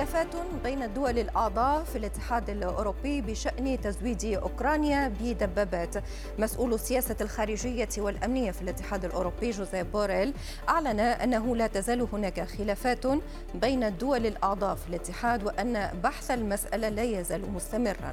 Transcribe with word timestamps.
خلافات 0.00 0.36
بين 0.64 0.82
الدول 0.82 1.18
الأعضاء 1.18 1.84
في 1.84 1.98
الاتحاد 1.98 2.50
الأوروبي 2.50 3.20
بشأن 3.20 3.80
تزويد 3.80 4.24
أوكرانيا 4.24 5.08
بدبابات. 5.20 5.94
مسؤول 6.38 6.74
السياسة 6.74 7.16
الخارجية 7.20 7.88
والأمنية 7.98 8.50
في 8.50 8.62
الاتحاد 8.62 9.04
الأوروبي 9.04 9.50
جوزيف 9.50 9.86
بوريل 9.86 10.34
أعلن 10.68 11.00
أنه 11.00 11.56
لا 11.56 11.66
تزال 11.66 12.08
هناك 12.12 12.40
خلافات 12.40 13.06
بين 13.54 13.84
الدول 13.84 14.26
الأعضاء 14.26 14.74
في 14.74 14.88
الاتحاد 14.88 15.44
وأن 15.44 15.90
بحث 16.02 16.30
المسألة 16.30 16.88
لا 16.88 17.02
يزال 17.02 17.52
مستمرا. 17.52 18.12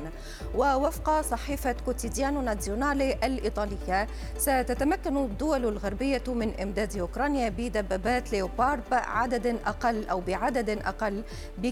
ووفق 0.55 1.22
صحيفة 1.22 1.76
كوتيديانو 1.85 2.41
نازيونالي 2.41 3.13
الإيطالية 3.23 4.08
ستتمكن 4.38 5.17
الدول 5.17 5.66
الغربية 5.66 6.23
من 6.27 6.59
إمداد 6.62 6.98
أوكرانيا 6.98 7.49
بدبابات 7.49 8.31
ليوبارد 8.31 8.84
بعدد 8.91 9.58
أقل 9.66 10.08
أو 10.09 10.20
بعدد 10.20 10.70
أقل 10.70 11.23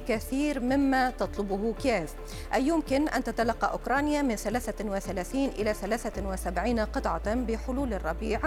بكثير 0.05 0.59
مما 0.59 1.09
تطلبه 1.09 1.73
كييف. 1.73 2.13
أي 2.53 2.67
يمكن 2.67 3.07
أن 3.07 3.23
تتلقى 3.23 3.71
أوكرانيا 3.71 4.21
من 4.21 4.35
33 4.35 5.45
إلى 5.45 5.73
73 5.73 6.79
قطعة 6.79 7.33
بحلول 7.33 7.93
الربيع 7.93 8.39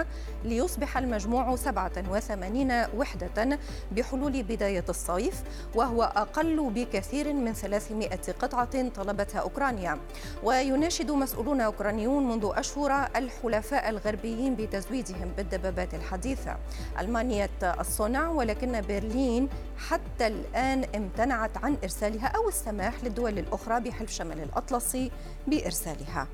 ليصبح 0.43 0.97
المجموع 0.97 1.55
87 1.55 2.85
وحدة 2.97 3.59
بحلول 3.91 4.43
بداية 4.43 4.85
الصيف 4.89 5.43
وهو 5.75 6.03
أقل 6.03 6.69
بكثير 6.69 7.33
من 7.33 7.53
300 7.53 8.09
قطعة 8.41 8.89
طلبتها 8.89 9.39
أوكرانيا. 9.39 9.97
ويناشد 10.43 11.11
مسؤولون 11.11 11.61
أوكرانيون 11.61 12.27
منذ 12.27 12.51
أشهر 12.55 13.09
الحلفاء 13.15 13.89
الغربيين 13.89 14.55
بتزويدهم 14.55 15.31
بالدبابات 15.37 15.93
الحديثة. 15.93 16.57
ألمانيا 16.99 17.49
الصنع 17.63 18.29
ولكن 18.29 18.81
برلين 18.81 19.49
حتى 19.77 20.27
الآن 20.27 20.83
امتنعت 20.95 21.48
عن 21.57 21.77
إرسالها 21.83 22.27
أو 22.27 22.49
السماح 22.49 23.03
للدول 23.03 23.39
الأخرى 23.39 23.79
بحلف 23.79 24.11
شمال 24.11 24.43
الأطلسي 24.43 25.11
بإرسالها. 25.47 26.27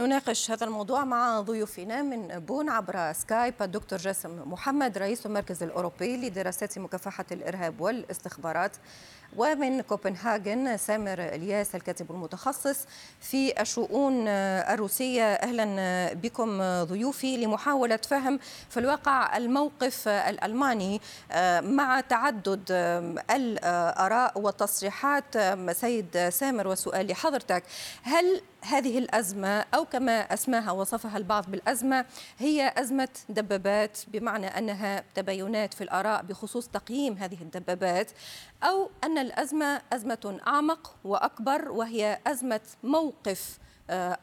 نناقش 0.00 0.50
هذا 0.50 0.66
الموضوع 0.66 1.04
مع 1.04 1.40
ضيوفنا 1.40 2.02
من 2.02 2.38
بون 2.38 2.68
عبر 2.68 3.12
سكايب. 3.12 3.54
الدكتور 3.60 3.98
جاسم 3.98 4.42
محمد 4.46 4.98
رئيس 4.98 5.26
المركز 5.26 5.62
الأوروبي 5.62 6.16
لدراسات 6.16 6.78
مكافحة 6.78 7.24
الإرهاب 7.32 7.80
والاستخبارات. 7.80 8.76
ومن 9.36 9.80
كوبنهاجن 9.80 10.76
سامر 10.76 11.18
الياس 11.18 11.74
الكاتب 11.74 12.10
المتخصص 12.10 12.86
في 13.20 13.60
الشؤون 13.60 14.28
الروسية. 14.28 15.24
أهلا 15.24 16.12
بكم 16.14 16.62
ضيوفي 16.82 17.36
لمحاولة 17.36 17.96
فهم 17.96 18.38
في 18.70 18.80
الواقع 18.80 19.36
الموقف 19.36 20.08
الألماني 20.08 21.00
مع 21.60 22.00
تعدد 22.00 22.64
الآراء 23.30 24.40
والتصريحات 24.40 25.38
سيد 25.72 26.28
سامر 26.28 26.68
وسؤال 26.68 27.06
لحضرتك. 27.06 27.62
هل 28.02 28.42
هذه 28.60 28.98
الأزمة 28.98 29.64
أو 29.74 29.84
كما 29.84 30.20
أسماها 30.20 30.70
وصفها 30.70 31.16
البعض 31.16 31.50
بالأزمة 31.50 32.04
هي 32.38 32.72
أزمة 32.76 33.08
دبابات؟ 33.28 33.98
بمعنى 34.08 34.46
أنها 34.46 35.04
تباينات 35.14 35.74
في 35.74 35.84
الآراء 35.84 36.22
بخصوص 36.22 36.68
تقييم 36.68 37.14
هذه 37.14 37.42
الدبابات. 37.42 38.10
أو 38.64 38.90
أن 39.04 39.18
الأزمة 39.18 39.82
أزمة 39.92 40.38
أعمق 40.46 40.96
وأكبر 41.04 41.70
وهي 41.70 42.18
أزمة 42.26 42.60
موقف 42.82 43.58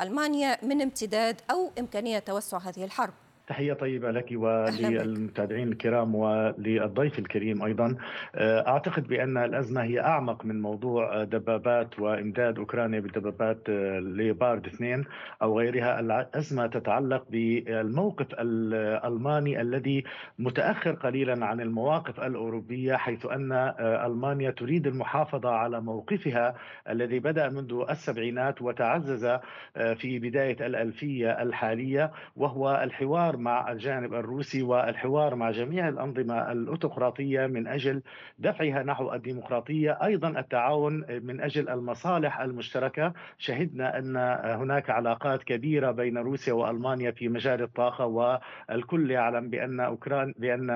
ألمانيا 0.02 0.66
من 0.66 0.82
امتداد 0.82 1.42
أو 1.52 1.72
إمكانية 1.80 2.20
توسع 2.20 2.58
هذه 2.58 2.84
الحرب. 2.84 3.14
تحية 3.52 3.74
طيبة 3.74 4.12
لك 4.12 4.26
وللمتابعين 4.32 5.68
الكرام 5.68 6.16
وللضيف 6.16 7.20
الكريم 7.20 7.64
أيضا. 7.64 7.96
أعتقد 8.38 9.08
بأن 9.08 9.38
الأزمة 9.38 9.84
هي 9.84 10.00
أعمق 10.00 10.46
من 10.46 10.62
موضوع 10.62 11.24
دبابات 11.24 12.00
وإمداد 12.00 12.58
أوكرانيا 12.60 13.00
بدبابات 13.00 13.70
ليبارد 14.00 14.66
اثنين 14.66 15.04
أو 15.42 15.60
غيرها. 15.60 16.00
الأزمة 16.00 16.68
تتعلق 16.68 17.24
بالموقف 17.30 18.26
الألماني 18.40 19.62
الذي 19.62 20.04
متأخر 20.40 20.92
قليلا 20.92 21.46
عن 21.46 21.62
المواقف 21.62 22.20
الأوروبية 22.20 22.96
حيث 22.96 23.26
أن 23.26 23.52
ألمانيا 23.80 24.52
تريد 24.52 24.88
المحافظة 24.88 25.50
على 25.50 25.82
موقفها 25.82 26.56
الذي 26.90 27.20
بدأ 27.20 27.50
منذ 27.50 27.86
السبعينات 27.90 28.62
وتعزز 28.62 29.26
في 29.96 30.20
بداية 30.20 30.66
الألفية 30.68 31.42
الحالية 31.42 32.12
وهو 32.36 32.82
الحوار 32.84 33.38
مع 33.42 33.72
الجانب 33.72 34.14
الروسي 34.14 34.64
والحوار 34.64 35.36
مع 35.36 35.52
جميع 35.52 35.88
الأنظمة 35.90 36.52
الأوتقراطية 36.52 37.46
من 37.48 37.68
أجل 37.68 38.02
دفعها 38.40 38.84
نحو 38.84 39.14
الديمقراطية. 39.14 39.92
أيضا 40.04 40.40
التعاون 40.40 41.06
من 41.24 41.42
أجل 41.42 41.70
المصالح 41.70 42.40
المشتركة. 42.40 43.14
شهدنا 43.38 43.98
أن 43.98 44.18
هناك 44.62 44.90
علاقات 44.90 45.44
كبيرة 45.44 45.92
بين 45.92 46.18
روسيا 46.18 46.54
وألمانيا 46.54 47.12
في 47.12 47.30
مجال 47.30 47.62
الطاقة 47.62 48.06
والكل 48.06 49.12
يعلم 49.12 49.50
بأن 49.50 49.80
أوكران 49.80 50.34
بأن 50.38 50.70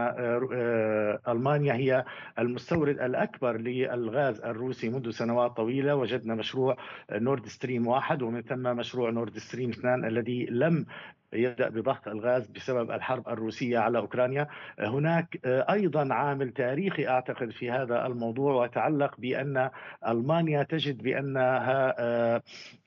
ألمانيا 1.28 1.74
هي 1.74 2.06
المستورد 2.40 3.00
الأكبر 3.00 3.58
للغاز 3.58 4.42
الروسي 4.42 4.90
منذ 4.90 5.10
سنوات 5.10 5.52
طويلة. 5.58 5.96
وجدنا 5.96 6.36
مشروع 6.36 6.78
نورد 7.12 7.46
ستريم 7.46 7.88
واحد 7.88 8.22
ومن 8.22 8.42
ثم 8.42 8.78
مشروع 8.78 9.10
نورد 9.10 9.38
ستريم 9.38 9.70
اثنان 9.70 10.06
الذي 10.06 10.46
لم 10.50 10.86
يبدأ 11.34 11.70
بضغط 11.70 12.08
الغاز 12.08 12.48
بسبب 12.48 12.92
الحرب 12.92 13.30
الروسية 13.30 13.80
على 13.80 13.98
أوكرانيا. 13.98 14.48
هناك 14.80 15.40
أيضا 15.46 16.14
عامل 16.14 16.52
تاريخي 16.52 17.08
أعتقد 17.08 17.52
في 17.52 17.72
هذا 17.72 18.06
الموضوع 18.06 18.54
ويتعلق 18.62 19.16
بأن 19.18 19.70
ألمانيا 20.08 20.64
تجد 20.64 21.04
بأنها 21.04 21.96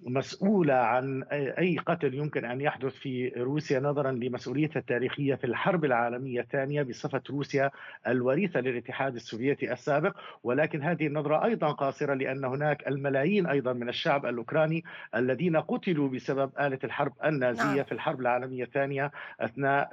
مسؤولة 0.01 0.75
عن 0.75 1.23
اي 1.59 1.79
قتل 1.87 2.15
يمكن 2.15 2.45
أن 2.45 2.61
يحدث 2.61 2.93
في 2.93 3.29
روسيا 3.29 3.81
نظرا 3.81 4.13
لمسؤوليتها 4.13 4.81
التاريخية 4.81 5.35
في 5.35 5.45
الحرب 5.45 5.85
العالمية 5.85 6.41
الثانية 6.41 6.83
بصفة 6.83 7.23
روسيا 7.31 7.71
الوريثة 8.07 8.61
للاتحاد 8.61 9.15
السوفيتي 9.15 9.73
السابق. 9.73 10.17
ولكن 10.43 10.83
هذه 10.83 11.07
النظرة 11.07 11.45
أيضا 11.45 11.73
قاصرة 11.73 12.15
لأن 12.15 12.45
هناك 12.45 12.89
الملايين 12.89 13.47
أيضا 13.47 13.73
من 13.73 13.89
الشعب 13.89 14.27
الأوكراني 14.27 14.85
الذين 15.15 15.57
قتلوا 15.57 16.09
بسبب 16.09 16.51
آلة 16.61 16.79
الحرب 16.85 17.13
النازية 17.25 17.83
في 17.83 17.93
الحرب 17.93 18.21
العالمية 18.29 18.65
الثانية 18.65 19.11
أثناء 19.41 19.89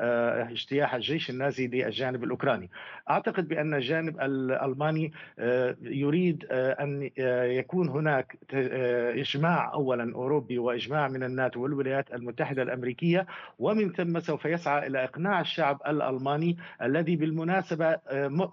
اجتياح 0.51 0.95
الجيش 0.95 1.29
النازي 1.29 1.67
للجانب 1.67 2.23
الأوكراني. 2.23 2.69
أعتقد 3.09 3.47
بأن 3.47 3.73
الجانب 3.73 4.21
الألماني 4.21 5.11
يريد 5.81 6.45
أن 6.51 7.09
يكون 7.57 7.89
هناك 7.89 8.37
إجماع 9.19 9.73
أولا 9.73 10.15
أوروبي 10.15 10.59
وإجماع 10.59 11.07
من 11.07 11.23
الناتو 11.23 11.63
والولايات 11.63 12.13
المتحدة 12.13 12.61
الأمريكية. 12.61 13.25
ومن 13.59 13.91
ثم 13.91 14.19
سوف 14.19 14.45
يسعى 14.45 14.87
إلى 14.87 15.03
إقناع 15.03 15.41
الشعب 15.41 15.81
الألماني 15.87 16.57
الذي 16.81 17.15
بالمناسبة 17.15 17.97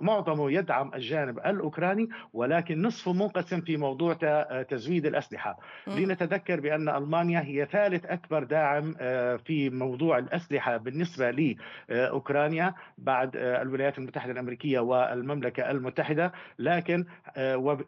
معظمه 0.01 0.51
يدعم 0.53 0.91
الجانب 0.95 1.39
الأوكراني 1.39 2.09
ولكن 2.33 2.83
نصفه 2.83 3.13
منقسم 3.13 3.61
في 3.61 3.77
موضوع 3.77 4.15
تزويد 4.63 5.07
الأسلحة. 5.07 5.59
لنتذكر 5.87 6.61
بأن 6.61 6.89
ألمانيا 6.89 7.41
هي 7.41 7.67
ثالث 7.73 8.07
أكبر 8.07 8.45
داعم 8.45 8.95
في 9.39 9.71
موضوع 9.73 10.19
الأسلحة 10.19 10.77
بالنسبة 10.77 11.57
لأوكرانيا 11.89 12.75
بعد 12.99 13.31
الولايات 13.37 13.99
المتحدة 13.99 14.33
الأمريكية 14.33 14.81
والمملكة 14.81 15.71
المتحدة. 15.71 16.33
لكن 16.59 17.05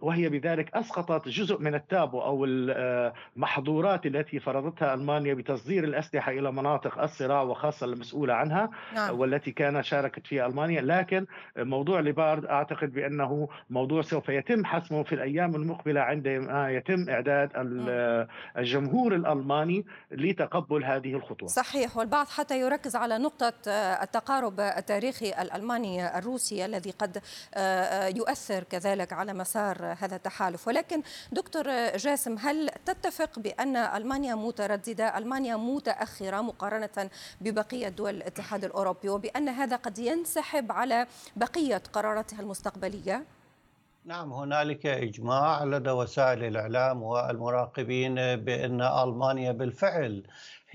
وهي 0.01 0.29
بذلك 0.29 0.75
أسقطت 0.75 1.29
جزء 1.29 1.61
من 1.61 1.75
التابو 1.75 2.21
أو 2.21 2.45
المحظورات 2.45 4.07
التي 4.07 4.41
فرضتها 4.41 4.95
ألمانيا 4.95 5.35
بتصدير 5.35 5.85
الأسلحة 5.85 6.33
إلى 6.33 6.53
مناطق 6.53 7.03
الصراع 7.03 7.43
وخاصة 7.43 7.87
المسؤولة 7.87 8.35
عنها 8.35 8.71
نعم. 8.95 9.19
والتي 9.21 9.53
كان 9.53 9.83
شاركت 9.83 10.27
فيها 10.27 10.47
ألمانيا. 10.47 10.81
لكن 10.81 11.27
موضوع 11.57 12.01
ليبارد 12.01 12.45
أعتقد 12.45 12.93
بأنه 12.93 13.49
موضوع 13.71 14.03
سوف 14.03 14.29
يتم 14.29 14.65
حسمه 14.65 15.03
في 15.03 15.15
الأيام 15.15 15.55
المقبلة 15.55 16.01
عندما 16.01 16.71
يتم 16.71 17.11
إعداد 17.11 17.51
الجمهور 18.59 19.15
الألماني 19.15 19.87
لتقبل 20.11 20.85
هذه 20.85 21.15
الخطوة. 21.15 21.49
صحيح 21.75 21.97
والبعض 21.97 22.27
حتى 22.27 22.61
يركز 22.61 22.97
على 22.97 23.19
نقطة 23.19 23.53
التقارب 24.03 24.61
التاريخي 24.61 25.29
الألماني 25.43 26.19
الروسي 26.19 26.65
الذي 26.65 26.91
قد 26.91 27.23
يؤثر 28.17 28.63
كذلك 28.65 29.13
على 29.13 29.33
مسار 29.33 29.97
هذا 29.99 30.17
التحالف 30.17 30.69
ولكن 30.69 31.03
دكتور 31.33 31.65
جاسم 31.97 32.39
هل 32.39 32.71
تتفق 32.87 33.39
بأن 33.39 33.77
ألمانيا 33.77 34.35
مترددة 34.35 35.19
ألمانيا 35.19 35.57
متأخرة 35.57 36.41
مقارنة 36.41 37.11
ببقية 37.41 37.89
دول 37.89 38.15
الاتحاد 38.15 38.65
الأوروبي 38.65 39.09
وبأن 39.09 39.49
هذا 39.49 39.77
قد 39.77 39.99
ينسحب 39.99 40.73
على 40.73 41.07
بقية 41.37 41.83
قراراتها 41.93 42.41
المستقبلية؟ 42.41 43.25
نعم 44.07 44.33
هنالك 44.33 44.87
إجماع 44.87 45.65
لدى 45.65 45.91
وسائل 45.91 46.45
الإعلام 46.45 47.03
والمراقبين 47.03 48.15
بأن 48.37 48.83
ألمانيا 48.83 49.53
بالفعل 49.53 50.23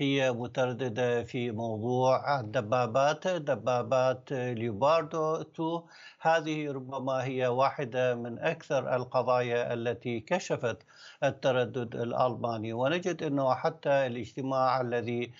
هي 0.00 0.32
مترددة 0.32 1.24
في 1.24 1.50
موضوع 1.50 2.40
الدبابات 2.40 3.28
دبابات 3.28 4.32
ليوباردو 4.32 5.40
2 5.40 5.82
هذه 6.20 6.72
ربما 6.72 7.24
هي 7.24 7.46
واحدة 7.46 8.14
من 8.14 8.38
أكثر 8.38 8.96
القضايا 8.96 9.74
التي 9.74 10.20
كشفت 10.20 10.78
التردد 11.24 11.96
الألماني. 11.96 12.72
ونجد 12.72 13.22
أنه 13.22 13.54
حتى 13.54 14.06
الاجتماع 14.06 14.80
الذي 14.80 15.32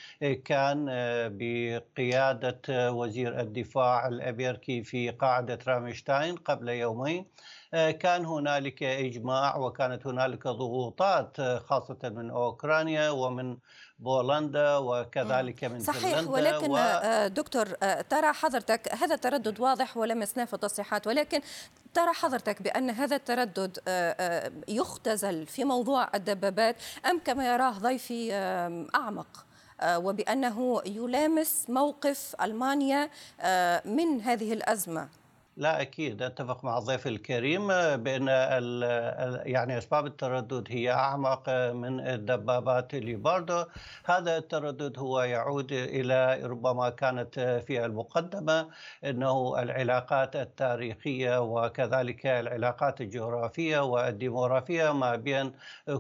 كان 0.45 0.87
بقيادة 1.39 2.93
وزير 2.93 3.41
الدفاع 3.41 4.09
الأمريكي 4.09 4.83
في 4.83 5.11
قاعدة 5.11 5.59
رامشتاين 5.67 6.37
قبل 6.37 6.69
يومين 6.69 7.27
كان 7.73 8.25
هنالك 8.25 8.83
إجماع 8.83 9.57
وكانت 9.57 10.07
هنالك 10.07 10.49
ضغوطات 10.49 11.41
خاصة 11.41 11.99
من 12.05 12.31
أوكرانيا 12.31 13.11
ومن 13.11 13.57
بولندا 13.99 14.77
وكذلك 14.77 15.65
من 15.65 15.81
صحيح 15.81 16.03
فنلندا 16.03 16.31
ولكن 16.31 16.71
و... 16.71 16.77
آه، 16.77 17.27
دكتور 17.27 17.69
آه، 17.83 18.01
ترى 18.01 18.33
حضرتك 18.33 18.95
هذا 18.95 19.15
التردد 19.15 19.61
واضح 19.61 19.97
ولمسناه 19.97 20.45
في 20.45 20.55
التصريحات 20.55 21.07
ولكن 21.07 21.41
ترى 21.95 22.13
حضرتك 22.13 22.63
بأن 22.63 22.91
هذا 22.91 23.17
التردد 23.17 23.79
آه، 23.89 24.53
يختزل 24.69 25.47
في 25.47 25.65
موضوع 25.65 26.09
الدبابات 26.15 26.77
أم 27.07 27.21
كما 27.25 27.55
يراه 27.55 27.73
ضيفي 27.73 28.33
أعمق 28.95 29.47
وبأنه 29.85 30.83
يلامس 30.87 31.67
موقف 31.69 32.35
ألمانيا 32.43 33.11
من 33.85 34.21
هذه 34.21 34.53
الأزمة؟ 34.53 35.20
لا 35.57 35.81
أكيد. 35.81 36.23
أتفق 36.23 36.65
مع 36.65 36.79
الضيف 36.79 37.07
الكريم 37.07 37.67
بأن 37.97 38.29
يعني 39.47 39.79
أسباب 39.79 40.07
التردد 40.07 40.67
هي 40.71 40.91
أعمق 40.93 41.51
من 41.51 42.01
الدبابات 42.01 42.95
ليباردو. 42.95 43.65
هذا 44.05 44.37
التردد 44.37 44.99
هو 44.99 45.23
يعود 45.23 45.73
إلى 45.73 46.41
ربما 46.43 46.91
كانت 46.91 47.41
في 47.67 47.85
المقدمة 47.85 48.69
إنه 49.05 49.63
العلاقات 49.63 50.37
التاريخية 50.37 51.41
وكذلك 51.43 52.27
العلاقات 52.27 53.01
الجغرافية 53.01 53.79
والديموغرافية 53.79 54.93
ما 54.93 55.17
بين 55.17 55.53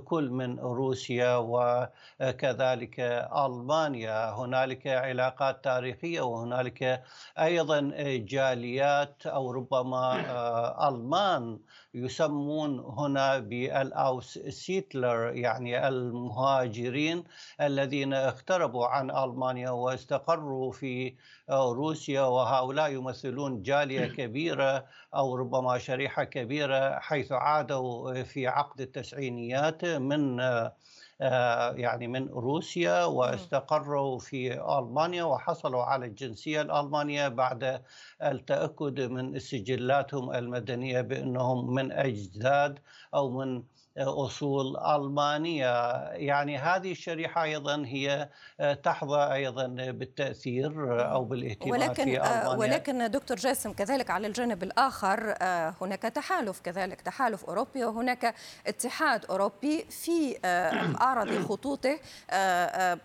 كل 0.05 0.31
من 0.31 0.58
روسيا 0.58 1.37
وكذلك 1.37 3.00
ألمانيا. 3.37 4.31
هنالك 4.31 4.87
علاقات 4.87 5.64
تاريخية 5.64 6.20
وهنالك 6.20 7.02
أيضا 7.38 7.93
جاليات 8.17 9.26
أو 9.40 9.50
ربما 9.50 10.31
آه، 10.31 10.88
ألمان 10.88 11.58
يسمون 11.94 12.81
هنا 12.81 13.38
بالأوس 13.38 14.38
سيتلر 14.38 15.32
يعني 15.34 15.88
المهاجرين 15.88 17.25
الذين 17.60 18.14
اقتربوا 18.14 18.87
عن 18.87 19.10
ألمانيا 19.10 19.70
واستقروا 19.70 20.72
في 20.72 21.16
آه، 21.50 21.72
روسيا 21.72 22.22
وهؤلاء 22.22 22.92
يمثلون 22.92 23.62
جالية 23.62 24.06
كبيرة 24.06 24.87
أو 25.14 25.34
ربما 25.34 25.78
شريحة 25.78 26.25
كبيرة 26.25 26.98
حيث 26.98 27.32
عادوا 27.32 28.22
في 28.22 28.46
عقد 28.46 28.81
التسعينيات 28.81 29.84
من 29.84 30.40
آه، 30.40 30.76
يعني 31.76 32.08
من 32.08 32.28
روسيا 32.28 33.05
واستقروا 33.05 34.19
في 34.19 34.52
ألمانيا 34.78 35.25
وحصلوا 35.25 35.82
على 35.82 36.06
الجنسية 36.06 36.62
الألمانية 36.62 37.28
بعد 37.28 37.82
التأكد 38.22 39.00
من 39.00 39.38
سجلاتهم 39.38 40.32
المدنية 40.34 41.00
بأنهم 41.00 41.75
من 41.75 41.93
أجداد 41.93 42.78
أو 43.14 43.31
من 43.31 43.62
أصول 44.08 44.76
ألمانية. 44.76 45.94
يعني 46.12 46.58
هذه 46.58 46.93
الشريحة 46.93 47.43
أيضا 47.43 47.85
هي 47.87 48.29
آه، 48.61 48.75
تحظى 48.75 49.32
أيضا 49.32 49.67
بالتأثير 49.67 50.73
أو 51.12 51.25
بالإهتمام 51.25 51.70
ولكن 51.70 52.05
في 52.05 52.20
آه، 52.20 52.43
ألمانيا. 52.43 52.58
ولكن 52.58 53.11
دكتور 53.11 53.37
جاسم 53.37 53.73
كذلك 53.73 54.11
على 54.11 54.26
الجانب 54.26 54.62
الآخر 54.62 55.35
آه، 55.43 55.75
هناك 55.81 56.02
تحالف 56.02 56.61
كذلك 56.61 57.00
تحالف 57.00 57.44
أوروبي 57.44 57.85
وهناك 57.85 58.35
اتحاد 58.67 59.25
أوروبي 59.25 59.85
في 59.91 60.38
اعرض 61.00 61.49
خطوطه 61.49 61.99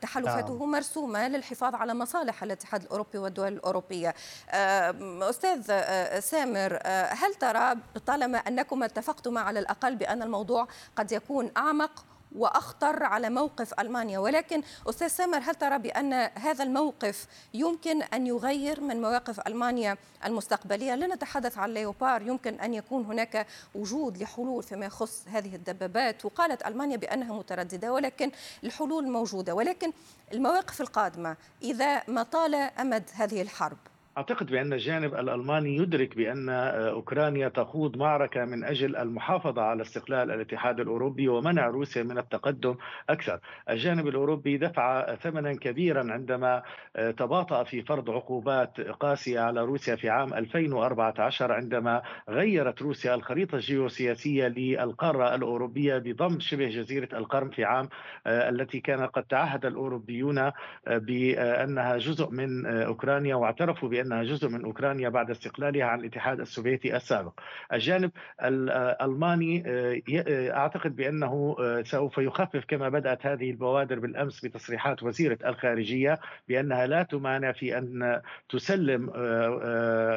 تحالفاته 0.02 0.60
نعم. 0.60 0.72
مرسومة 0.72 1.28
للحفاظ 1.28 1.76
على 1.76 1.94
مصالح 1.94 2.44
الاتحاد 2.44 2.82
الأوروبي 2.84 3.18
والدول 3.18 3.48
الأوروبية. 3.48 4.16
أستاذ 5.30 5.62
سامر 6.20 6.80
هل 7.10 7.34
ترى 7.40 7.76
طالما 8.06 8.38
أنكم 8.38 8.84
اتفقتما 8.84 9.42
على 9.42 9.60
الأقل 9.60 9.96
بأن 9.96 10.22
الموضوع 10.22 10.68
قد 10.96 11.12
يكون 11.12 11.52
أعمق 11.58 12.06
وأخطر 12.36 13.04
على 13.04 13.30
موقف 13.30 13.80
ألمانيا. 13.80 14.20
ولكن 14.20 14.62
أستاذ 14.90 15.08
سامر 15.08 15.38
هل 15.38 15.56
ترى 15.56 15.78
بأن 15.78 16.14
هذا 16.14 16.64
الموقف 16.64 17.28
يمكن 17.54 18.02
أن 18.02 18.28
يغير 18.28 18.82
من 18.82 19.02
مواقف 19.02 19.48
ألمانيا 19.48 19.98
المستقبلية؟ 20.26 20.96
لا 20.96 21.08
نتحدث 21.08 21.58
عن 21.58 21.74
ليوبار 21.74 22.22
يمكن 22.22 22.60
أن 22.60 22.74
يكون 22.74 23.06
هناك 23.06 23.48
وجود 23.76 24.18
لحلول 24.18 24.64
فيما 24.64 24.86
يخص 24.86 25.24
هذه 25.28 25.56
الدبابات. 25.56 26.26
وقالت 26.26 26.68
ألمانيا 26.68 26.98
بأنها 26.98 27.34
مترددة 27.34 27.94
ولكن 27.94 28.32
الحلول 28.64 29.10
موجودة. 29.10 29.54
ولكن 29.54 29.92
المواقف 30.34 30.82
القادمة 30.82 31.38
إذا 31.62 32.04
ما 32.08 32.24
طال 32.24 32.56
أمد 32.56 33.10
هذه 33.14 33.42
الحرب؟ 33.42 33.78
أعتقد 34.18 34.52
بأن 34.52 34.74
الجانب 34.74 35.14
الألماني 35.14 35.76
يدرك 35.76 36.16
بأن 36.18 36.50
آه، 36.50 36.90
أوكرانيا 36.90 37.48
تخوض 37.48 37.98
معركة 37.98 38.46
من 38.46 38.64
أجل 38.64 38.96
المحافظة 38.96 39.62
على 39.62 39.82
استقلال 39.82 40.32
الاتحاد 40.32 40.80
الأوروبي 40.80 41.28
ومنع 41.28 41.68
روسيا 41.68 42.04
من 42.04 42.18
التقدم 42.18 42.76
أكثر. 43.10 43.40
الجانب 43.70 44.08
الأوروبي 44.08 44.58
دفع 44.58 45.16
ثمنا 45.16 45.54
كبيرا 45.54 46.12
عندما 46.14 46.64
آه، 46.96 47.12
تباطأ 47.12 47.64
في 47.64 47.82
فرض 47.82 48.10
عقوبات 48.10 48.82
قاسية 48.82 49.40
على 49.40 49.62
روسيا 49.62 49.96
في 49.96 50.10
عام 50.10 50.34
2014 50.34 51.52
عندما 51.52 52.02
غيرت 52.30 52.82
روسيا 52.82 53.16
الخريطة 53.16 53.56
الجيوسياسية 53.56 54.48
للقارة 54.48 55.36
الأوروبية 55.36 55.98
بضم 55.98 56.40
شبه 56.40 56.70
جزيرة 56.70 57.18
القرم 57.18 57.50
في 57.50 57.64
عام 57.64 57.90
آه، 58.28 58.50
التي 58.50 58.80
كان 58.80 59.06
قد 59.06 59.24
تعهد 59.24 59.66
الأوروبيون 59.66 60.52
بأنها 60.88 61.98
جزء 61.98 62.30
من 62.30 62.66
أوكرانيا 62.66 63.36
واعترفوا 63.36 63.90
بأن 63.90 64.05
بأنها 64.06 64.24
جزء 64.24 64.50
من 64.50 64.66
أوكرانيا 64.66 65.10
بعد 65.10 65.30
استقلالها 65.30 65.86
عن 65.86 66.00
الاتحاد 66.00 66.40
السوفيتي 66.40 66.96
السابق. 66.96 67.40
الجانب 67.74 68.12
الألماني 68.44 69.64
آه، 69.68 70.02
آه، 70.28 70.52
أعتقد 70.52 70.96
بأنه 70.96 71.56
آه، 71.60 71.82
سوف 71.82 72.18
يخفف 72.18 72.66
كما 72.68 72.90
بدأت 72.90 73.26
هذه 73.26 73.52
البوادر 73.52 74.00
بالأمس 74.00 74.46
بتصريحات 74.46 75.04
وزيرة 75.04 75.38
الخارجية 75.46 76.20
بأنها 76.48 76.88
لا 76.88 77.04
تمانع 77.04 77.52
في 77.52 77.78
أن 77.78 78.22
تسلم 78.50 79.06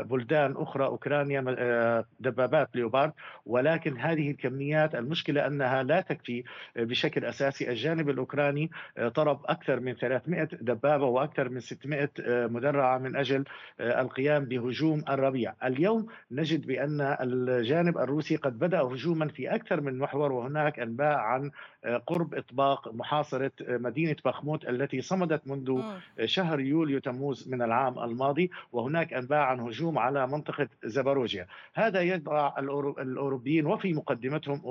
بلدان 0.03 0.55
أخرى 0.57 0.85
أوكرانيا 0.87 2.05
دبابات 2.21 2.69
ليوبارد. 2.75 3.13
ولكن 3.47 3.99
هذه 3.99 4.31
الكميات 4.31 4.95
المشكلة 4.95 5.47
أنها 5.47 5.83
لا 5.83 6.01
تكفي 6.01 6.45
بشكل 6.77 7.25
أساسي. 7.25 7.71
الجانب 7.71 8.11
الأوكراني 8.11 8.71
طلب 9.15 9.39
أكثر 9.45 9.81
من 9.81 9.95
300 9.95 10.45
دبابة 10.45 11.05
وأكثر 11.05 11.49
من 11.49 11.61
600 11.61 12.11
مدرعة 12.29 12.99
من 12.99 13.17
أجل 13.17 13.45
القيام 13.81 14.45
بهجوم 14.45 15.05
الربيع. 15.09 15.55
اليوم 15.65 16.07
نجد 16.31 16.67
بأن 16.67 17.01
الجانب 17.21 17.99
الروسي 17.99 18.37
قد 18.37 18.59
بدأ 18.59 18.81
هجوما 18.81 19.29
في 19.29 19.55
أكثر 19.55 19.81
من 19.81 19.99
محور 19.99 20.33
وهناك 20.33 20.79
أنباء 20.81 21.17
عن 21.17 21.51
قرب 22.07 22.35
إطباق 22.35 22.95
محاصرة 22.95 23.51
آه، 23.69 23.77
مدينة 23.77 24.17
بخموت 24.25 24.69
التي 24.69 25.01
صمدت 25.01 25.43
منذ 25.47 25.83
شهر 26.25 26.61
يوليو 26.61 26.99
تموز 26.99 27.49
من 27.49 27.63
العام 27.63 27.99
الماضي 27.99 28.51
وهناك 28.73 29.13
أنباء 29.13 29.39
عن 29.39 29.61
هجوم 29.61 29.99
على 29.99 30.27
منطقة 30.27 30.69
زباروجيا 30.85 31.47
هذا 31.75 32.01
يضع 32.01 32.59
الأوروبيين 32.99 33.67
وفي 33.67 33.93
مقدمتهم 33.93 34.63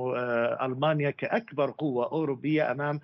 ألمانيا 0.62 1.10
كأكبر 1.10 1.72
قوة 1.72 2.12
أوروبية 2.12 2.72
أمام 2.72 3.00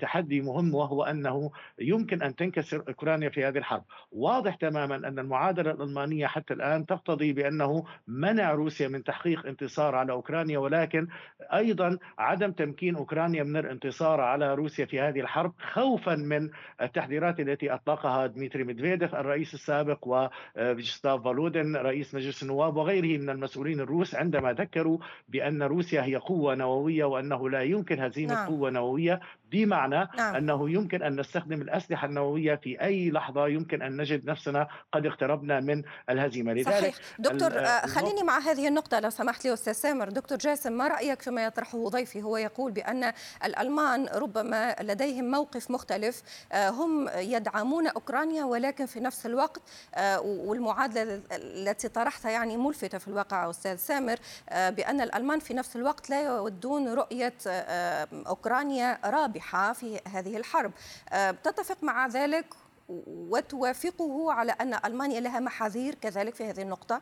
تحدي 0.00 0.40
مهم 0.40 0.74
وهو 0.74 1.04
أنه 1.04 1.50
يمكن 1.78 2.22
أن 2.22 2.36
تنكسر 2.36 2.84
أوكرانيا 2.88 3.28
في 3.28 3.44
هذه 3.44 3.58
الحرب. 3.58 3.84
واضح 4.12 4.54
تماما 4.54 4.96
أن 4.96 5.18
المعادلة 5.18 5.70
الألمانية 5.70 6.26
حتى 6.26 6.54
الآن 6.54 6.86
تقتضي 6.86 7.32
بأنه 7.32 7.84
منع 8.08 8.52
روسيا 8.52 8.88
من 8.88 9.04
تحقيق 9.04 9.46
انتصار 9.46 9.94
على 9.94 10.12
أوكرانيا 10.12 10.58
ولكن 10.58 11.08
أيضا 11.54 11.98
عدم 12.18 12.52
تمكين 12.52 12.96
أوكرانيا 12.96 13.47
من 13.48 13.56
الانتصار 13.56 14.20
على 14.20 14.54
روسيا 14.54 14.84
في 14.84 15.00
هذه 15.00 15.20
الحرب 15.20 15.52
خوفا 15.72 16.14
من 16.14 16.50
التحذيرات 16.82 17.40
التي 17.40 17.74
أطلقها 17.74 18.26
دميتري 18.26 18.64
ميدفيديف 18.64 19.14
الرئيس 19.14 19.54
السابق 19.54 19.98
وفياتشيسلاف 20.56 21.24
فولودين 21.24 21.76
رئيس 21.76 22.14
مجلس 22.14 22.42
النواب 22.42 22.76
وغيره 22.76 23.18
من 23.18 23.30
المسؤولين 23.30 23.80
الروس 23.80 24.14
عندما 24.14 24.52
ذكروا 24.52 24.98
بأن 25.28 25.62
روسيا 25.62 26.02
هي 26.02 26.16
قوة 26.16 26.54
نووية 26.54 27.04
وأنه 27.04 27.50
لا 27.50 27.62
يمكن 27.62 28.00
هزيمة 28.00 28.34
نعم. 28.34 28.46
قوة 28.46 28.70
نووية 28.70 29.20
بمعنى 29.50 30.08
نعم. 30.18 30.34
أنه 30.34 30.70
يمكن 30.70 31.02
أن 31.02 31.20
نستخدم 31.20 31.62
الأسلحة 31.62 32.06
النووية 32.06 32.54
في 32.54 32.80
أي 32.80 33.10
لحظة 33.10 33.48
يمكن 33.48 33.82
أن 33.82 33.96
نجد 33.96 34.30
نفسنا 34.30 34.68
قد 34.92 35.06
اقتربنا 35.06 35.60
من 35.60 35.82
الهزيمة 36.10 36.52
لذلك 36.52 36.68
صحيح 36.68 36.94
دكتور 37.18 37.58
آه، 37.58 37.86
خليني 37.86 38.22
مع 38.22 38.38
هذه 38.38 38.68
النقطة 38.68 39.00
لو 39.00 39.10
سمحت 39.10 39.44
لي 39.44 39.52
أستاذ 39.52 39.72
سامر 39.72 40.08
دكتور 40.08 40.38
جاسم 40.38 40.72
ما 40.72 40.88
رأيك 40.88 41.22
فيما 41.22 41.44
يطرحه 41.44 41.88
ضيفي 41.88 42.22
هو 42.22 42.36
يقول 42.36 42.72
بأن 42.72 43.12
الألمان 43.44 44.06
ربما 44.06 44.76
لديهم 44.80 45.30
موقف 45.30 45.70
مختلف 45.70 46.22
هم 46.54 47.08
يدعمون 47.08 47.86
أوكرانيا 47.86 48.44
ولكن 48.44 48.86
في 48.86 49.00
نفس 49.00 49.26
الوقت 49.26 49.62
والمعادلة 50.22 51.22
التي 51.32 51.88
طرحتها 51.88 52.30
يعني 52.30 52.56
ملفتة 52.56 52.98
في 52.98 53.08
الواقع 53.08 53.50
أستاذ 53.50 53.76
سامر 53.76 54.18
بأن 54.50 55.00
الألمان 55.00 55.38
في 55.38 55.54
نفس 55.54 55.76
الوقت 55.76 56.10
لا 56.10 56.22
يودون 56.22 56.88
رؤية 56.88 57.34
أوكرانيا 58.12 58.98
رابحة 59.04 59.72
في 59.72 60.00
هذه 60.06 60.36
الحرب 60.36 60.72
تتفق 61.44 61.76
مع 61.82 62.06
ذلك 62.06 62.46
وتوافقه 63.06 64.32
على 64.32 64.52
أن 64.52 64.74
ألمانيا 64.84 65.20
لها 65.20 65.40
محاذير 65.40 65.94
كذلك 65.94 66.34
في 66.34 66.44
هذه 66.50 66.62
النقطة؟ 66.62 67.00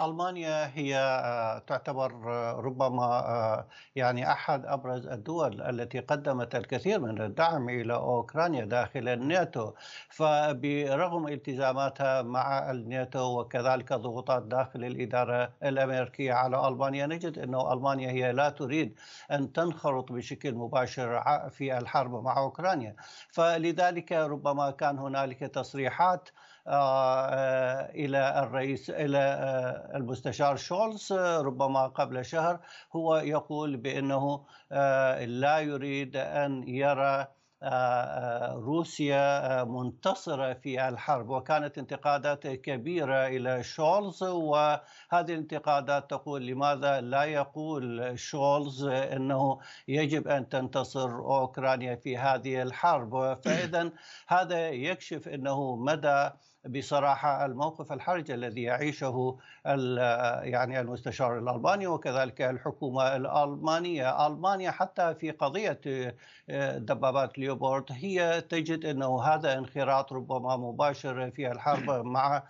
ألمانيا 0.00 0.70
هي 0.74 0.96
آه، 0.96 1.58
تعتبر 1.58 2.32
آه، 2.32 2.52
ربما 2.52 3.04
آه، 3.04 3.66
يعني 3.96 4.32
أحد 4.32 4.66
أبرز 4.66 5.06
الدول 5.06 5.62
التي 5.62 6.00
قدمت 6.00 6.54
الكثير 6.54 7.00
من 7.00 7.20
الدعم 7.22 7.68
إلى 7.68 7.94
أوكرانيا 7.94 8.64
داخل 8.64 9.08
الناتو. 9.08 9.72
فبرغم 10.08 11.28
التزاماتها 11.28 12.22
مع 12.22 12.70
الناتو 12.70 13.40
وكذلك 13.40 13.92
ضغوطات 13.92 14.42
داخل 14.42 14.84
الإدارة 14.84 15.52
الأمريكية 15.64 16.32
على 16.32 16.68
ألمانيا 16.68 17.06
نجد 17.06 17.38
أن 17.38 17.54
ألمانيا 17.54 18.10
هي 18.10 18.32
لا 18.32 18.48
تريد 18.48 18.98
أن 19.30 19.52
تنخرط 19.52 20.12
بشكل 20.12 20.54
مباشر 20.54 21.22
في 21.50 21.78
الحرب 21.78 22.22
مع 22.22 22.38
أوكرانيا. 22.38 22.96
فلذلك 23.28 24.12
ربما 24.12 24.70
كان 24.70 24.98
هنالك 24.98 25.38
تصريحات 25.40 26.28
آه، 26.66 27.90
إلى 27.90 28.42
الرئيس 28.42 28.90
إلى 28.90 29.18
آه، 29.18 29.96
المستشار 29.96 30.56
شولز 30.56 31.12
ربما 31.12 31.86
قبل 31.86 32.24
شهر 32.24 32.60
هو 32.92 33.16
يقول 33.16 33.76
بأنه 33.76 34.46
آه، 34.72 35.24
لا 35.24 35.58
يريد 35.58 36.16
أن 36.16 36.68
يرى 36.68 37.26
روسيا 38.52 39.64
منتصرة 39.64 40.52
في 40.52 40.88
الحرب. 40.88 41.28
وكانت 41.28 41.78
انتقادات 41.78 42.46
كبيرة 42.46 43.26
إلى 43.26 43.62
شولز 43.62 44.22
وهذه 44.22 44.80
الانتقادات 45.12 46.10
تقول 46.10 46.46
لماذا 46.46 47.00
لا 47.00 47.24
يقول 47.24 48.18
شولز 48.18 48.84
أنه 48.84 49.58
يجب 49.88 50.28
أن 50.28 50.48
تنتصر 50.48 51.10
أوكرانيا 51.10 51.94
في 51.96 52.16
هذه 52.16 52.62
الحرب؟ 52.62 53.34
فإذا 53.44 53.90
هذا 54.28 54.68
يكشف 54.70 55.28
أنه 55.28 55.76
مدى 55.76 56.30
بصراحة 56.66 57.46
الموقف 57.46 57.92
الحرج 57.92 58.30
الذي 58.30 58.62
يعيشه 58.62 59.38
يعني 60.44 60.80
المستشار 60.80 61.38
الألماني 61.38 61.86
وكذلك 61.86 62.42
الحكومة 62.42 63.16
الألمانية، 63.16 64.26
ألمانيا 64.26 64.70
حتى 64.70 65.14
في 65.14 65.30
قضية 65.30 65.80
آه، 66.50 66.78
دبابات 66.78 67.38
ليوبورد 67.38 67.84
هي 67.90 68.40
تجد 68.40 68.84
إنه 68.84 69.22
هذا 69.22 69.58
انخراط 69.58 70.12
ربما 70.12 70.56
مباشر 70.56 71.30
في 71.30 71.52
الحرب 71.52 71.90
مع 71.90 72.42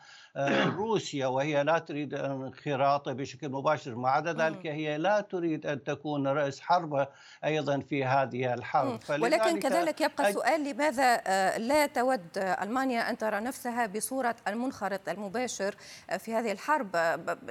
روسيا 0.77 1.27
وهي 1.27 1.65
لا 1.65 1.79
تريد 1.79 2.15
انخراط 2.15 3.09
بشكل 3.09 3.49
مباشر. 3.49 3.95
مع 3.95 4.19
ذلك 4.19 4.67
هي 4.67 4.99
لا 4.99 5.21
تريد 5.21 5.67
أن 5.67 5.85
تكون 5.85 6.27
رأس 6.27 6.61
حرب 6.61 7.09
أيضا 7.45 7.79
في 7.79 8.05
هذه 8.05 8.55
الحرب. 8.55 9.01
ولكن 9.11 9.61
كذلك 9.61 10.01
يبقى 10.01 10.29
السؤال 10.29 10.65
لماذا 10.65 11.21
آه، 11.27 11.59
لا 11.59 11.87
تود 11.87 12.39
ألمانيا 12.39 13.11
أن 13.11 13.19
ترى 13.19 13.41
نفسها 13.41 13.87
بصورة 13.87 14.37
المنخرط 14.49 15.09
المباشر 15.09 15.75
آه، 16.11 16.17
في 16.17 16.35
هذه 16.35 16.53
الحرب؟ 16.53 16.97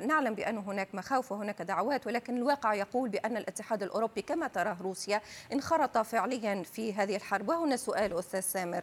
نعلم 0.08 0.36
بأن 0.36 0.58
هناك 0.58 0.96
مخاوف 0.96 1.32
وهناك 1.32 1.62
دعوات 1.62 2.08
ولكن 2.08 2.38
الواقع 2.38 2.74
يقول 2.74 3.10
بأن 3.10 3.38
الاتحاد 3.38 3.84
الأوروبي 3.84 4.22
كما 4.22 4.48
تراه 4.48 4.78
روسيا 4.82 5.22
انخرط 5.54 5.98
فعليا 5.98 6.64
في 6.64 6.94
هذه 6.94 7.16
الحرب. 7.16 7.50
وهنا 7.50 7.78
سؤال 7.78 8.20
أستاذ 8.20 8.40
سامر. 8.40 8.82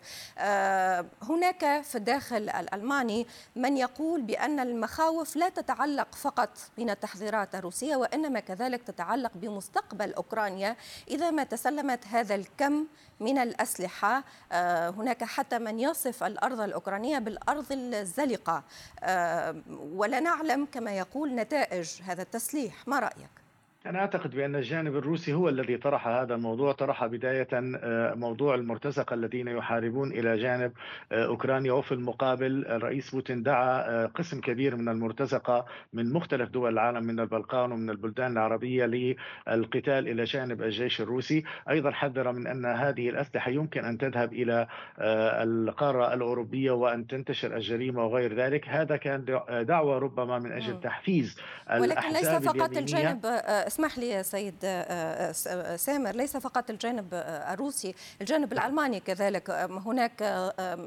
هناك 1.22 1.82
في 1.82 1.94
الداخل 1.94 2.50
الألماني 2.50 3.26
من 3.56 3.76
يقول 3.76 3.89
يقول 3.90 4.22
بأن 4.22 4.60
المخاوف 4.60 5.36
لا 5.36 5.48
تتعلق 5.48 6.14
فقط 6.14 6.58
من 6.78 6.90
التحذيرات 6.90 7.54
الروسية 7.54 7.96
وإنما 7.96 8.40
كذلك 8.40 8.82
تتعلق 8.82 9.30
بمستقبل 9.34 10.14
أوكرانيا 10.14 10.76
إذا 11.08 11.30
ما 11.30 11.44
تسلمت 11.44 12.06
هذا 12.06 12.34
الكم 12.34 12.86
من 13.20 13.38
الأسلحة. 13.38 14.24
آه، 14.52 14.90
هناك 14.90 15.24
حتى 15.24 15.58
من 15.58 15.80
يصف 15.80 16.24
الأرض 16.24 16.60
الأوكرانية 16.60 17.18
بالأرض 17.18 17.66
الزلقة. 17.72 18.64
آه، 19.00 19.56
ولا 19.70 20.20
نعلم 20.20 20.66
كما 20.72 20.90
يقول 20.90 21.34
نتائج 21.34 22.02
هذا 22.02 22.22
التسليح. 22.22 22.88
ما 22.88 22.98
رأيك؟ 22.98 23.39
أنا 23.86 23.98
أعتقد 23.98 24.30
بأن 24.30 24.56
الجانب 24.56 24.96
الروسي 24.96 25.32
هو 25.32 25.48
الذي 25.48 25.76
طرح 25.76 26.08
هذا 26.08 26.34
الموضوع 26.34 26.72
طرح 26.72 27.06
بداية 27.06 27.48
آه، 27.52 28.14
موضوع 28.14 28.54
المرتزقة 28.54 29.14
الذين 29.14 29.48
يحاربون 29.48 30.12
إلى 30.12 30.36
جانب 30.36 30.72
آه، 31.12 31.26
أوكرانيا. 31.26 31.72
وفي 31.72 31.92
المقابل 31.92 32.66
الرئيس 32.66 33.10
بوتين 33.10 33.42
دعا 33.42 33.80
آه، 33.80 34.06
قسم 34.06 34.40
كبير 34.40 34.76
من 34.76 34.88
المرتزقة 34.88 35.66
من 35.92 36.12
مختلف 36.12 36.50
دول 36.50 36.72
العالم 36.72 37.04
من 37.04 37.20
البلقان 37.20 37.72
ومن 37.72 37.90
البلدان 37.90 38.32
العربية 38.32 38.86
للقتال 38.86 40.08
إلى 40.08 40.24
جانب 40.24 40.62
الجيش 40.62 41.00
الروسي. 41.00 41.44
أيضا 41.70 41.90
حذر 41.90 42.32
من 42.32 42.46
أن 42.46 42.66
هذه 42.66 43.08
الأسلحة 43.08 43.50
يمكن 43.50 43.84
أن 43.84 43.98
تذهب 43.98 44.32
إلى 44.32 44.66
القارة 44.98 46.14
الأوروبية 46.14 46.70
وأن 46.70 47.06
تنتشر 47.06 47.56
الجريمة 47.56 48.04
وغير 48.04 48.34
ذلك. 48.34 48.68
هذا 48.68 48.96
كان 48.96 49.24
دعوة 49.50 49.98
ربما 49.98 50.38
من 50.38 50.52
أجل 50.52 50.80
تحفيز 50.80 51.36
ولكن 51.80 52.08
ليس 52.12 52.28
فقط 52.28 52.76
الجانب 52.76 53.26
اسمح 53.70 53.98
لي 53.98 54.08
يا 54.08 54.22
سيد 54.22 54.54
آه، 54.64 54.68
آه، 54.68 55.34
آه، 55.46 55.76
سامر 55.76 56.10
ليس 56.10 56.36
فقط 56.36 56.70
الجانب 56.70 57.08
الروسي 57.14 57.94
الجانب 58.20 58.52
الألماني 58.52 59.00
كذلك. 59.00 59.50
هناك 59.50 60.22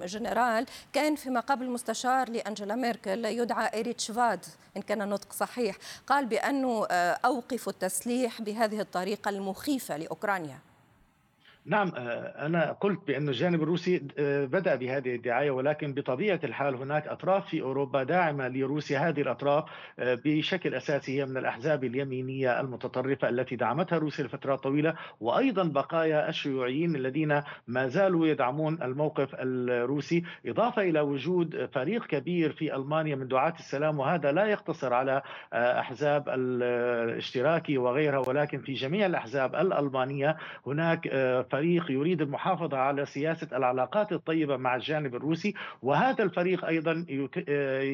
جنرال 0.05 0.65
كان 0.93 1.15
فيما 1.15 1.39
قبل 1.39 1.69
مستشار 1.69 2.29
لأنجلا 2.29 2.75
ميركل 2.75 3.25
يدعى 3.25 3.73
إيريتش 3.73 4.11
فاد 4.11 4.45
إن 4.77 4.81
كان 4.81 5.01
النطق 5.01 5.33
صحيح 5.33 5.77
قال 6.07 6.25
بأنه 6.25 6.85
أوقفوا 7.25 7.73
التسليح 7.73 8.41
بهذه 8.41 8.79
الطريقة 8.79 9.29
المخيفة 9.29 9.97
لأوكرانيا. 9.97 10.73
نعم 11.65 11.91
آه، 11.98 12.46
أنا 12.46 12.72
قلت 12.72 13.08
بأن 13.08 13.29
الجانب 13.29 13.63
الروسي 13.63 14.08
آه، 14.20 14.46
بدأ 14.46 14.75
بهذه 14.75 15.15
الدعاية 15.15 15.51
ولكن 15.51 15.93
بطبيعة 15.93 16.39
الحال 16.43 16.75
هناك 16.75 17.08
أطراف 17.08 17.48
في 17.48 17.62
أوروبا 17.62 18.03
داعمة 18.03 18.48
لروسيا. 18.48 19.00
هذه 19.00 19.22
الأطراف 19.22 19.63
آه، 20.00 20.20
بشكل 20.25 20.75
أساسي 20.75 21.20
هي 21.20 21.25
من 21.25 21.38
الأحزاب 21.38 21.84
اليمينية 21.84 22.60
المتطرفة 22.60 23.29
التي 23.29 23.55
دعمتها 23.55 23.98
روسيا 23.98 24.25
لفترات 24.25 24.60
طويلة 24.60 24.93
وأيضا 25.20 25.63
بقايا 25.63 26.29
الشيوعيين 26.29 26.96
الذين 26.96 27.41
ما 27.67 27.88
زالوا 27.88 28.27
يدعمون 28.27 28.82
الموقف 28.82 29.29
الروسي. 29.39 30.24
إضافة 30.46 30.82
إلى 30.82 31.00
وجود 31.01 31.70
فريق 31.74 32.05
كبير 32.05 32.51
في 32.51 32.75
ألمانيا 32.75 33.15
من 33.15 33.27
دعاة 33.27 33.53
السلام 33.60 34.00
وهذا 34.00 34.32
لا 34.32 34.46
يقتصر 34.46 34.93
على 34.93 35.22
أحزاب 35.53 36.29
الاشتراكي 36.29 37.77
وغيرها 37.77 38.29
ولكن 38.29 38.62
في 38.62 38.74
جميع 38.74 39.05
الأحزاب 39.05 39.55
الألمانية 39.55 40.38
هناك 40.67 41.08
فريق 41.53 41.91
يريد 41.91 42.22
المحافظة 42.22 42.77
على 42.77 43.05
سياسة 43.05 43.48
العلاقات 43.53 44.12
الطيبة 44.12 44.57
مع 44.57 44.75
الجانب 44.75 45.15
الروسي 45.15 45.53
وهذا 45.81 46.24
الفريق 46.24 46.65
أيضا 46.65 47.05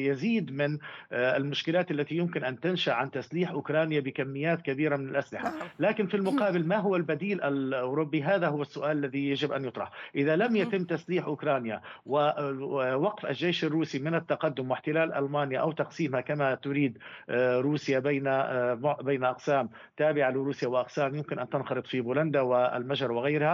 يزيد 0.08 0.52
من 0.52 0.78
آه، 1.12 1.36
المشكلات 1.36 1.90
التي 1.90 2.16
يمكن 2.16 2.44
أن 2.44 2.60
تنشأ 2.60 2.92
عن 2.92 3.10
تسليح 3.10 3.50
أوكرانيا 3.50 4.00
بكميات 4.00 4.62
كبيرة 4.62 4.96
من 4.96 5.08
الأسلحة. 5.08 5.50
نعم. 5.50 5.68
لكن 5.78 6.06
في 6.06 6.16
المقابل 6.16 6.66
ما 6.66 6.76
هو 6.76 6.96
البديل 6.96 7.42
الأوروبي؟ 7.42 8.22
هذا 8.22 8.48
هو 8.48 8.62
السؤال 8.62 8.96
الذي 9.04 9.30
يجب 9.30 9.52
أن 9.52 9.64
يطرح 9.64 9.90
إذا 10.14 10.36
لم 10.36 10.56
يتم 10.56 10.84
تسليح 10.84 11.24
أوكرانيا 11.24 11.80
ووقف 12.06 13.26
الجيش 13.26 13.64
الروسي 13.64 13.98
من 13.98 14.14
التقدم 14.14 14.70
واحتلال 14.70 15.12
ألمانيا 15.12 15.60
أو 15.60 15.72
تقسيمها 15.72 16.20
كما 16.20 16.54
تريد 16.54 16.98
آه، 17.30 17.60
روسيا 17.60 17.98
بين 17.98 18.26
آه، 18.26 18.98
بين 19.02 19.24
أقسام 19.24 19.68
تابعة 19.96 20.30
لروسيا 20.30 20.68
وأقسام 20.68 21.14
يمكن 21.14 21.38
أن 21.38 21.48
تنخرط 21.48 21.86
في 21.86 22.00
بولندا 22.00 22.40
والمجر 22.40 23.12
وغيرها 23.12 23.49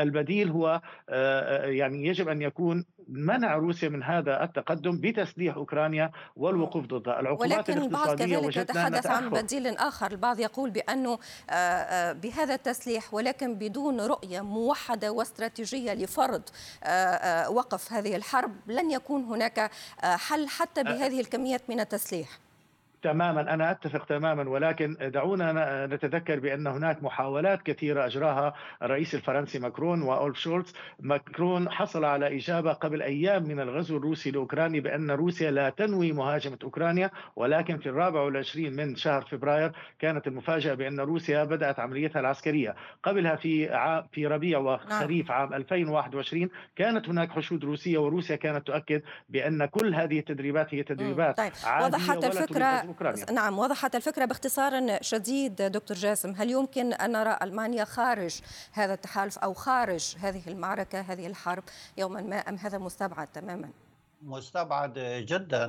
البديل 0.00 0.50
هو 0.50 0.68
آه، 0.68 0.80
آه، 1.08 1.66
يعني 1.66 2.06
يجب 2.06 2.28
أن 2.28 2.42
يكون 2.42 2.84
منع 3.08 3.56
روسيا 3.56 3.88
من 3.88 4.02
هذا 4.02 4.44
التقدم 4.44 5.00
بتسليح 5.00 5.54
أوكرانيا 5.54 6.10
والوقوف 6.36 6.86
ضدها 6.86 7.20
العقوبات 7.20 7.52
ولكن 7.52 7.82
البعض 7.82 8.18
كذلك 8.18 8.56
يتحدث 8.56 9.06
عن 9.06 9.30
بديل 9.30 9.66
آخر. 9.66 10.10
البعض 10.10 10.38
يقول 10.40 10.70
بأنه 10.70 11.18
آه، 11.50 12.12
بهذا 12.12 12.54
التسليح 12.54 13.14
ولكن 13.14 13.54
بدون 13.54 14.00
رؤية 14.00 14.40
موحدة 14.40 15.12
واستراتيجية 15.12 15.94
لفرض 15.94 16.42
وقف 17.48 17.92
هذه 17.92 18.16
الحرب 18.16 18.52
لن 18.66 18.90
يكون 18.90 19.24
هناك 19.24 19.70
حل 20.02 20.48
حتى 20.48 20.82
بهذه 20.82 21.20
الكميات 21.20 21.62
من 21.70 21.80
التسليح. 21.80 22.49
تماما 23.02 23.54
أنا 23.54 23.70
أتفق 23.70 24.04
تماما 24.04 24.48
ولكن 24.50 24.96
دعونا 25.00 25.86
نتذكر 25.86 26.40
بأن 26.40 26.66
هناك 26.66 27.02
محاولات 27.02 27.62
كثيرة 27.62 28.06
أجراها 28.06 28.54
الرئيس 28.82 29.14
الفرنسي 29.14 29.58
ماكرون 29.58 30.02
وأولف 30.02 30.38
شولتز. 30.38 30.74
ماكرون 31.00 31.70
حصل 31.70 32.04
على 32.04 32.36
إجابة 32.36 32.72
قبل 32.72 33.02
أيام 33.02 33.42
من 33.42 33.60
الغزو 33.60 33.96
الروسي 33.96 34.30
لأوكرانيا 34.30 34.80
بأن 34.80 35.10
روسيا 35.10 35.50
لا 35.50 35.70
تنوي 35.70 36.12
مهاجمة 36.12 36.58
أوكرانيا 36.64 37.10
ولكن 37.36 37.78
في 37.78 37.88
الرابع 37.88 38.20
والعشرين 38.20 38.76
من 38.76 38.96
شهر 38.96 39.22
فبراير 39.22 39.72
كانت 39.98 40.26
المفاجأة 40.26 40.74
بأن 40.74 41.00
روسيا 41.00 41.44
بدأت 41.44 41.80
عمليتها 41.80 42.20
العسكرية. 42.20 42.74
قبلها 43.02 43.36
في 43.36 43.68
في 44.12 44.26
ربيع 44.26 44.58
وخريف 44.58 45.30
عام 45.30 45.54
2021 45.54 46.50
كانت 46.76 47.08
هناك 47.08 47.30
حشود 47.30 47.64
روسية 47.64 47.98
وروسيا 47.98 48.36
كانت 48.36 48.66
تؤكد 48.66 49.02
بأن 49.28 49.66
كل 49.66 49.94
هذه 49.94 50.18
التدريبات 50.18 50.74
هي 50.74 50.82
تدريبات 50.82 51.36
طيب. 51.36 51.52
وضحت 51.82 52.24
الفكرة 52.24 52.89
نعم 53.32 53.58
وضحت 53.58 53.94
الفكرة 53.94 54.24
باختصار 54.24 54.98
شديد 55.02 55.62
دكتور 55.62 55.96
جاسم 55.96 56.30
هل 56.30 56.50
يمكن 56.50 56.92
أن 56.92 57.12
نرى 57.12 57.38
ألمانيا 57.42 57.84
خارج 57.84 58.40
هذا 58.72 58.94
التحالف 58.94 59.38
أو 59.38 59.54
خارج 59.54 60.16
هذه 60.20 60.42
المعركة 60.46 61.00
هذه 61.00 61.26
الحرب 61.26 61.64
يوما 61.96 62.20
ما 62.20 62.36
أم 62.36 62.56
هذا 62.56 62.78
مستبعد 62.78 63.26
تماما؟ 63.26 63.70
مستبعد 64.22 64.98
جدا. 65.28 65.64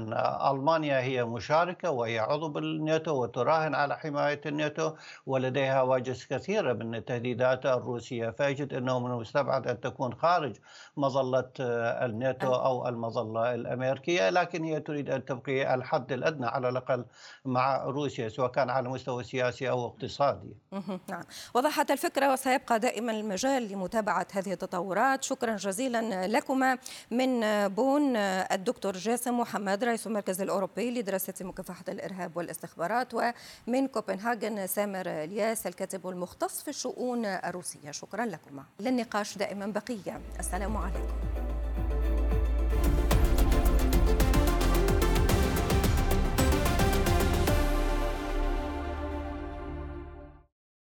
ألمانيا 0.52 1.00
هي 1.00 1.26
مشاركة 1.26 1.92
وهي 1.92 2.20
عضو 2.20 2.50
بالناتو 2.50 3.24
وتراهن 3.24 3.76
على 3.76 3.98
حماية 3.98 4.42
الناتو 4.46 4.92
ولديها 5.26 5.82
هواجس 5.82 6.26
كثيرة 6.26 6.74
من 6.74 6.96
التهديدات 6.96 7.66
الروسية. 7.66 8.30
فيجد 8.30 8.74
إنه 8.74 9.00
من 9.00 9.12
المستبعد 9.12 9.68
أن 9.68 9.80
تكون 9.80 10.14
خارج 10.14 10.56
مظلة 10.98 11.50
الناتو 11.60 12.54
أو 12.54 12.88
المظلة 12.88 13.54
الأمريكية 13.54 14.30
لكن 14.30 14.64
هي 14.64 14.80
تريد 14.80 15.10
أن 15.10 15.26
تبقي 15.26 15.74
الحد 15.74 16.12
الأدنى 16.12 16.46
على 16.46 16.70
الأقل 16.70 17.06
مع 17.46 17.84
روسيا 17.84 18.30
سواء 18.30 18.52
كان 18.52 18.70
على 18.70 18.90
مستوى 18.90 19.24
سياسي 19.24 19.70
أو 19.70 19.86
اقتصادي. 19.86 20.54
نعم. 21.10 21.24
وضحت 21.56 21.92
الفكرة 21.92 22.34
وسيبقى 22.34 22.80
دائما 22.80 23.12
المجال 23.12 23.72
لمتابعة 23.72 24.28
هذه 24.34 24.54
التطورات. 24.54 25.24
شكرا 25.24 25.56
جزيلا 25.56 26.28
لكما. 26.28 26.78
من 27.12 27.42
بون 27.68 28.18
الدكتور 28.52 28.98
جاسم 28.98 29.40
محمد 29.40 29.84
رئيس 29.84 30.08
المركز 30.08 30.42
الأوروبي 30.42 30.92
لدراسة 30.92 31.34
مكافحة 31.42 31.84
الإرهاب 31.90 32.38
والاستخبارات 32.38 33.14
ومن 33.14 33.88
كوبنهاجن 33.88 34.68
سامر 34.68 35.08
الياس 35.08 35.68
الكاتب 35.68 36.08
المختص 36.08 36.62
في 36.62 36.68
الشؤون 36.68 37.26
الروسية. 37.26 37.92
شكرا 37.92 38.26
لكم 38.26 38.64
للنقاش 38.80 39.38
دائما 39.38 39.68
بقية. 39.68 40.22
السلام 40.40 40.78
عليكم. 40.78 41.51